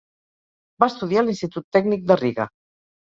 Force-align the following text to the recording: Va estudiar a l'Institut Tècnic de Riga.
Va 0.83 0.87
estudiar 0.93 1.23
a 1.25 1.27
l'Institut 1.27 1.67
Tècnic 1.77 2.09
de 2.13 2.19
Riga. 2.23 2.49